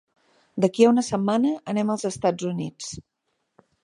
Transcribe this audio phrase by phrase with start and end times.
[0.63, 2.89] D'aquí a una setmana anem als Estats Units.